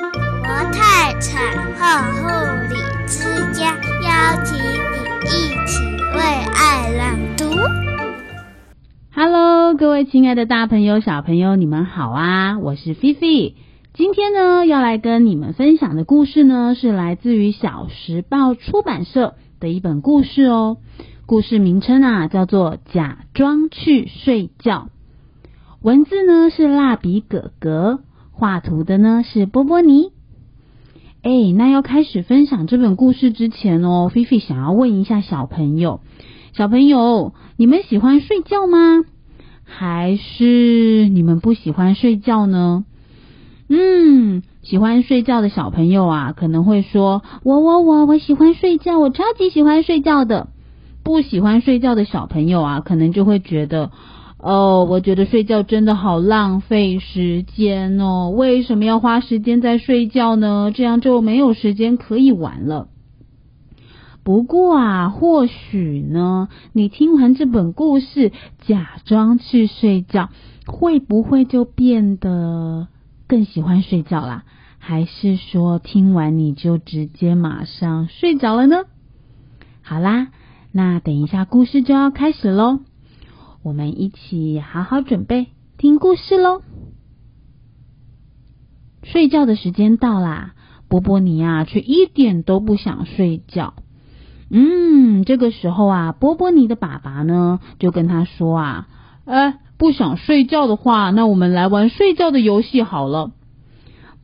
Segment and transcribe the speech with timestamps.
[0.00, 0.08] 国
[0.72, 2.26] 泰产后护
[2.72, 5.84] 理之家邀请你一起
[6.14, 6.22] 为
[6.54, 7.44] 爱朗读。
[9.14, 12.58] Hello，各位亲爱的大朋友、小朋友，你们好啊！
[12.60, 13.56] 我是菲菲。
[13.92, 20.78] 今天呢，要来跟你们分享的故事呢，是来自于小时报出版社的一本故事哦。
[21.26, 24.88] 故事名称啊，叫做《假装去睡觉》。
[25.82, 28.00] 文字呢是蜡笔哥哥，
[28.40, 30.12] 画图的呢是波波尼。
[31.22, 36.00] 哎，那要开始分享这本故事之前哦，菲菲想要问一下小朋友：
[36.54, 39.04] 小朋友，你们喜欢睡觉吗？
[39.62, 42.86] 还是你们不喜欢睡觉呢？
[43.68, 50.48] 嗯，喜欢睡觉的小朋友啊，可能会说：“我我我我喜欢睡觉，我超级喜欢睡觉的。”
[51.04, 53.90] 不喜欢睡觉的小朋友啊，可能就会觉得
[54.42, 60.72] ：“哦，我觉得睡觉真的好浪费时间哦，为什么要花时间在睡觉呢？
[60.74, 62.88] 这样就没有时间可以玩了。”
[64.22, 68.32] 不过啊，或许呢，你听完这本故事，
[68.66, 70.28] 假装去睡觉，
[70.66, 72.88] 会不会就变得
[73.26, 74.44] 更喜欢睡觉啦？
[74.78, 78.84] 还是说听完你就直接马上睡着了呢？
[79.82, 80.28] 好啦，
[80.72, 82.80] 那等一下故事就要开始喽，
[83.62, 86.62] 我们一起好好准备听故事喽。
[89.02, 90.54] 睡觉的时间到啦，
[90.88, 93.74] 波波尼啊，却一点都不想睡觉。
[94.50, 98.88] 嗯，这个时候啊，波波尼的爸爸呢，就跟他说啊，
[99.24, 99.58] 哎。
[99.80, 103.32] 不想睡觉的话，那我们来玩睡觉的游戏好了。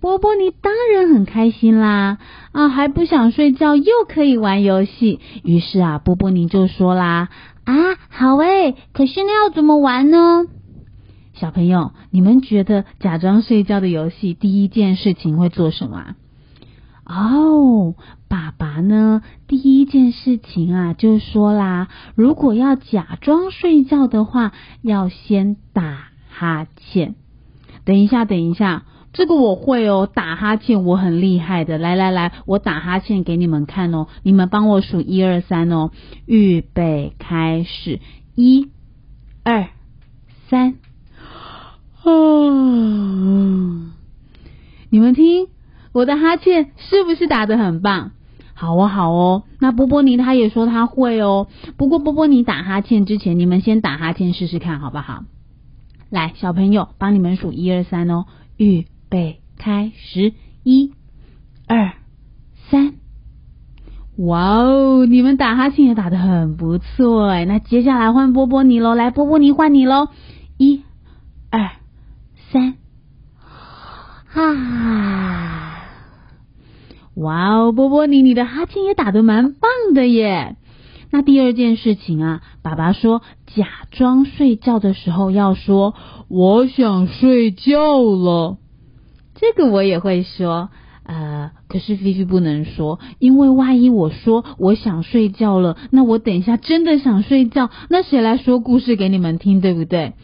[0.00, 2.18] 波波尼当然很开心啦，
[2.52, 5.18] 啊，还不想睡觉又可以玩游戏。
[5.42, 7.30] 于是啊，波波尼就说啦
[7.66, 7.74] ：“啊，
[8.08, 10.46] 好诶，可是那要怎么玩呢？”
[11.34, 16.14] 小朋友，你们觉得假装睡觉的游戏第一件事情会做什么？
[17.04, 17.94] 哦，
[18.28, 19.22] 爸爸呢？
[19.46, 27.14] 第一件事情啊，就说啦，如果要假装睡觉的话，要先打哈欠。
[27.84, 28.84] 等一下，等一下，
[29.16, 31.78] 这个我会哦，打哈欠我很厉害的。
[31.78, 35.90] 来来来，我打哈欠给你们看哦，你们帮我数一二三哦，
[36.26, 37.98] 预备开始，
[38.34, 38.68] 一、
[39.42, 39.68] 二、
[40.50, 40.74] 三，
[42.04, 43.86] 哦，
[44.90, 45.48] 你们听。
[45.92, 48.10] 我的哈欠是不是打得很棒？
[48.52, 49.44] 好哦，好哦。
[49.60, 51.48] 那波波尼他也说他会哦。
[51.78, 55.24] 不过波波尼打哈欠之前，你们先打哈欠试试看好不好？
[56.10, 58.26] 来，小朋友，帮你们数一二三哦。
[58.58, 60.92] 预备开始，一、
[61.66, 61.92] 二、
[62.68, 62.96] 三。
[64.18, 67.46] 哇哦，你们打哈欠也打得很不错哎。
[67.46, 70.08] 那接下来换波波尼喽，来，波波尼换你喽。
[70.58, 70.82] 一、
[71.50, 71.70] 二、
[72.50, 72.74] 三。
[74.34, 75.82] 啊。
[77.14, 80.56] 哇哦，波波尼，你的哈欠也打得蛮棒的耶！
[81.10, 85.94] 那第二件事情啊，爸爸说，假装睡觉的时候要说
[86.28, 88.58] “我想睡觉了”，
[89.36, 90.70] 这个我也会说，
[91.04, 100.14] 呃，可是菲菲不能说，因为万一我说我想睡觉了，那我等一下真的想睡觉，那谁来说故事给你们听，对不对？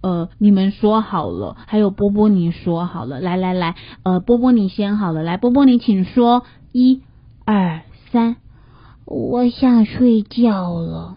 [0.00, 7.02] 呃，你们说好了，还有波波尼说好了，来来来，呃，波波尼先好了，来，波波尼请说，一、
[7.44, 8.36] 二、三，
[9.04, 11.16] 我想睡觉了。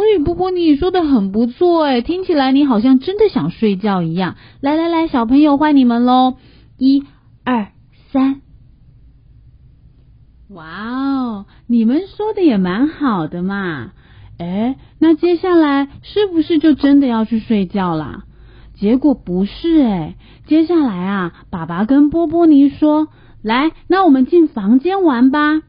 [0.00, 4.36] 哎，波波你说的很不错，哎，听起来你好像真的想睡觉一样。
[4.60, 6.34] 来来来，小朋友换你们喽，
[6.78, 7.04] 一、
[7.44, 7.68] 二、
[8.12, 8.40] 三，
[10.48, 13.92] 哇哦，你们说的也蛮好的嘛。
[14.38, 18.24] 诶，那接下来是不是就真的要去睡觉啦？
[18.74, 20.16] 结果不是诶，
[20.46, 23.06] 接下来啊，爸爸跟波波尼说
[23.42, 25.62] ：“来，那我们进房间玩吧。”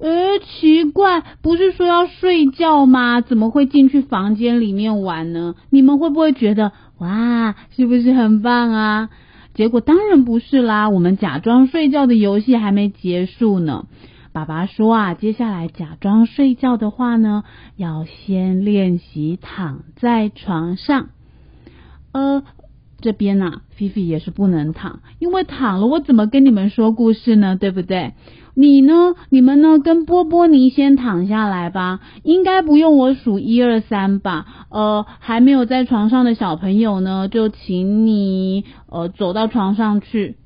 [0.00, 3.20] 诶，奇怪，不是说要睡觉吗？
[3.20, 5.54] 怎么会进去房间里面玩呢？
[5.68, 9.10] 你们会不会觉得哇，是不是很棒啊？
[9.52, 13.86] 结果当然不是啦，我们假装睡觉的游戏还没结束呢。
[14.32, 17.44] 爸爸说啊，接下来假装睡觉的话呢，
[17.76, 21.08] 要先练习躺在床上。
[22.12, 22.42] 呃，
[23.00, 27.56] 这边呢、菲菲也是不能躺，因为躺了我怎么跟你们说故事呢？
[27.56, 28.12] 对不对？
[28.54, 29.14] 你呢？
[29.30, 29.78] 你们呢？
[29.78, 34.44] 跟波波尼先躺下来吧，应该不用我数一二三吧？
[34.70, 40.36] 呃，还没有在床上的小朋友呢，就请你呃走到床上去。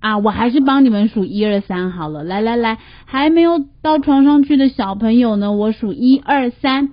[0.00, 2.24] 啊，我还是帮你们数一二三好了。
[2.24, 6.88] 来来来，还没有到床上去的小朋友呢，我数一二三，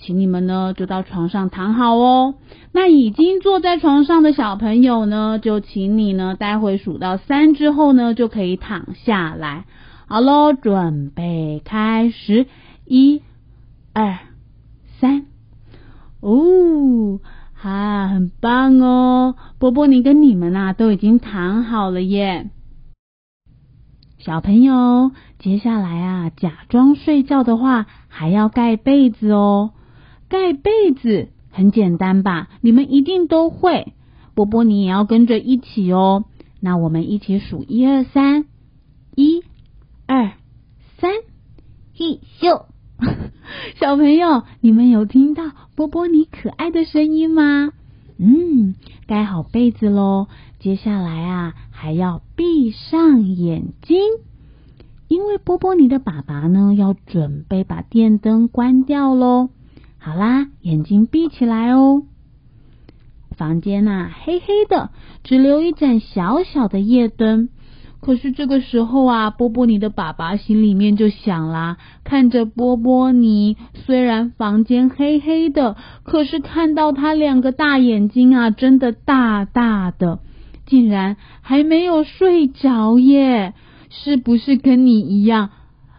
[0.00, 2.34] 请你们呢就到床上躺好哦。
[2.72, 9.66] 那已经坐在床上的小朋友呢，就请你呢待会数到三之后呢就可以躺下来。
[10.06, 12.46] 好喽，准备开始，
[12.86, 13.22] 一、
[13.92, 14.18] 二、
[14.98, 15.26] 三。
[16.20, 17.20] 哦，
[17.54, 22.50] 哈，很棒哦，波波尼跟你们呐都已经躺好了耶。
[24.18, 29.72] 小朋友，接下来啊，假装睡觉的话，还要盖被子哦。
[30.30, 32.48] 盖被子很简单吧？
[32.62, 33.92] 你们一定都会。
[34.34, 36.24] 波波，你也要跟着一起哦。
[36.60, 38.46] 那我们一起数一二三，
[39.16, 39.42] 一、
[40.06, 40.32] 二、
[40.98, 41.10] 三，
[41.94, 42.66] 嘿咻！
[43.76, 45.42] 小朋友，你们有听到
[45.74, 47.72] 波波你可爱的声音吗？
[48.18, 48.76] 嗯，
[49.06, 50.28] 盖好被子喽。
[50.60, 53.98] 接下来啊，还要闭上眼睛，
[55.08, 59.48] 因为波波尼的爸爸呢要准备把电灯关掉喽。
[60.02, 62.02] 好啦，眼睛闭起来哦。
[63.36, 64.90] 房间呐，黑黑的，
[65.22, 67.50] 只留一盏小小的夜灯。
[68.00, 80.20] 可是这个时候啊，波波尼的爸爸心里面就想啦，看着波波尼，虽然房间黑黑的，可是看到他两个大眼睛啊，真的大大的，
[80.64, 83.52] 竟然还没有睡着耶！
[83.90, 85.50] 是不是跟你一样，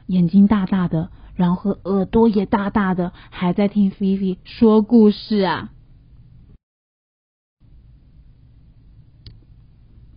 [0.08, 1.12] 眼睛大大的，
[1.42, 5.72] 然后耳朵也大大的，还在听菲菲说故事啊？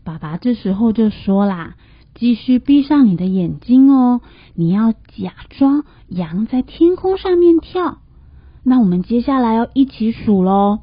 [0.04, 1.76] 爸爸这时候就说啦
[2.14, 4.20] ：“继续闭上你的眼睛哦，
[4.52, 8.02] 你要假装羊在天空上面跳。
[8.62, 10.80] 那我们接下来要一起数喽：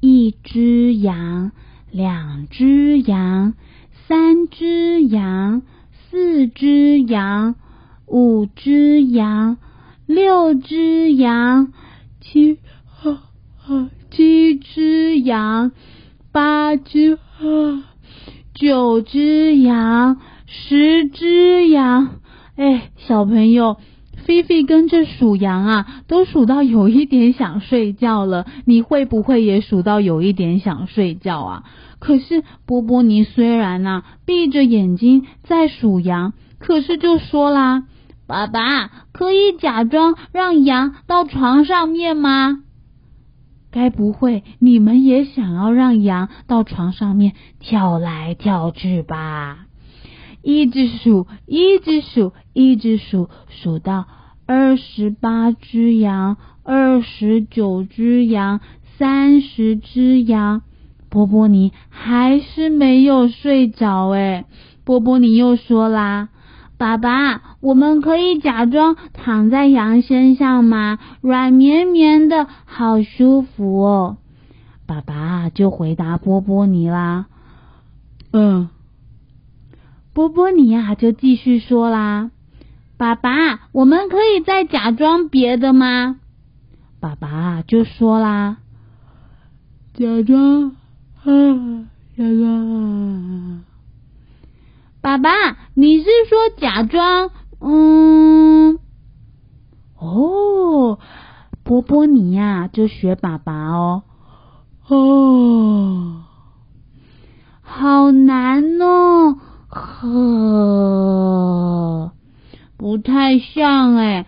[0.00, 1.52] 一只羊，
[1.90, 3.52] 两只羊，
[4.06, 5.60] 三只羊，
[5.92, 7.54] 四只羊，
[8.10, 9.58] 五只羊，
[10.06, 11.72] 六只羊，
[12.20, 12.58] 七
[13.02, 13.22] 啊
[13.66, 15.72] 啊七只羊，
[16.32, 17.84] 八只啊。”
[18.54, 20.16] 九只羊，
[20.46, 22.16] 十只羊，
[22.56, 23.76] 哎，小朋友，
[24.24, 28.46] 菲菲跟着数羊啊，都数到有一点想睡觉了。
[28.64, 31.64] 你会不会也数到有一点想睡觉啊？
[32.00, 37.84] 可是波波尼虽然呐、闭着眼睛在数羊，可是就说啦
[38.28, 42.62] ：“爸爸，可以假装让羊到床上面吗？”
[43.72, 49.66] 该不会你们也想要让羊到床上面跳来跳去吧？
[50.42, 54.06] 一直数，一直数，一直数，数到
[54.46, 58.60] 二十八只羊，二十九只羊，
[58.98, 60.62] 三十只羊。
[61.08, 64.44] 波波尼还是没有睡着诶，
[64.84, 66.28] 波波尼又说啦。
[66.78, 70.98] 爸爸，我们可以假装躺在羊身上吗？
[71.20, 74.16] 软绵绵的，好舒服哦。
[74.86, 77.26] 爸爸就回答波波尼啦。
[78.32, 78.68] 嗯，
[80.12, 82.30] 波波尼呀就继续说啦。
[82.96, 86.20] 爸爸，我们可以再假装别的吗？
[87.00, 88.58] 爸爸就说啦。
[89.94, 90.76] 假装
[91.24, 93.64] 啊，假装。
[95.08, 95.30] 爸爸，
[95.72, 97.30] 你是说假装？
[97.62, 98.78] 嗯，
[99.98, 100.98] 哦，
[101.64, 104.02] 波波尼呀，就学爸爸哦。
[104.86, 106.24] 哦，
[107.62, 109.38] 好难哦，
[109.70, 110.02] 呵，
[112.76, 114.26] 不太像哎。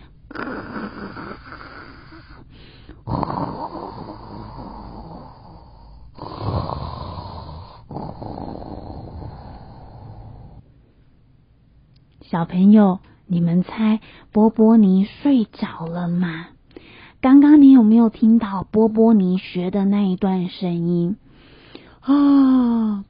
[12.31, 13.99] 小朋友，你们猜
[14.31, 16.45] 波波尼睡着了吗？
[17.19, 21.17] 刚刚你有没有听到波波尼学的那一段声音？
[21.99, 23.03] 啊，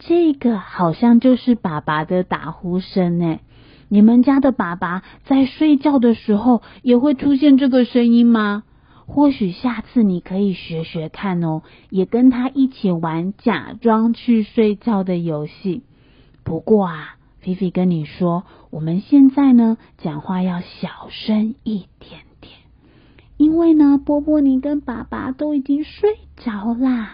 [0.00, 3.38] 这个好像就是爸爸的打呼声诶。
[3.88, 8.64] 你们家的爸爸在睡觉的时候也会出现这个声音吗？
[9.12, 15.82] 或许下次你可以学学看哦，也跟他一起玩假装去睡觉的游戏。
[16.44, 22.52] 不过啊，菲菲跟你说，我们现在呢讲话要小声一点点，
[23.36, 27.10] 因为呢波波尼跟爸爸都已经睡着啦。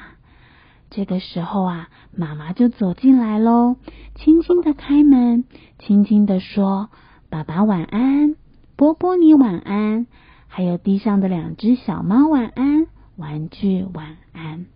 [0.91, 3.77] 这个时候啊，妈妈就走进来喽，
[4.15, 5.45] 轻轻的开门，
[5.79, 6.91] 轻轻的说
[7.31, 8.37] ：“爸爸晚安，
[8.77, 10.07] 波波尼晚安。”
[10.49, 12.87] 还有地上的两只小猫，晚安，
[13.17, 14.67] 玩具晚安。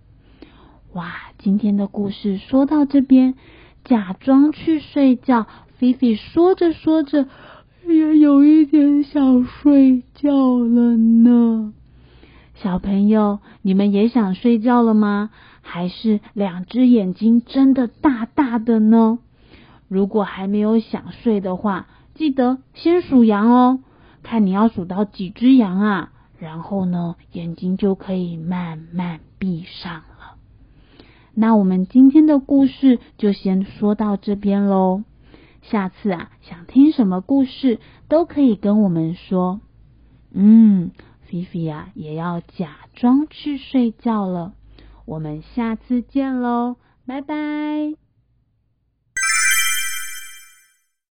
[0.92, 3.34] 哇，今天的故事说到这边，
[3.84, 5.46] 假装去睡觉。
[5.78, 7.26] 菲菲说着说着，
[7.86, 11.72] 也有一点想睡觉了呢。
[12.56, 15.30] 小朋友，你们也想睡觉了吗？
[15.62, 19.18] 还是两只眼睛睁得大大的呢？
[19.88, 23.80] 如果还没有想睡的话，记得先数羊哦，
[24.22, 30.36] 看你要数到几只羊啊，然后呢，眼睛就可以慢慢闭上了。
[31.34, 35.04] 那我们今天的故事就先说到这边喽。
[35.62, 39.60] 下次啊，想听什么故事都可以跟我们说。
[40.32, 40.90] 嗯。
[41.30, 44.52] 菲菲呀，也要假装去睡觉了。
[45.04, 46.74] 我们下次见喽，
[47.06, 48.09] 拜拜。